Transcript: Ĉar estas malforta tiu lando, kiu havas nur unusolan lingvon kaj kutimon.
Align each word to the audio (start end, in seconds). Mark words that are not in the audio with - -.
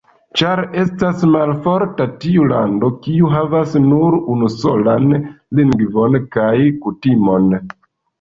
Ĉar 0.39 0.59
estas 0.83 1.25
malforta 1.33 2.07
tiu 2.23 2.47
lando, 2.51 2.89
kiu 3.07 3.29
havas 3.33 3.75
nur 3.83 4.17
unusolan 4.37 5.05
lingvon 5.61 6.17
kaj 6.37 6.55
kutimon. 6.87 7.53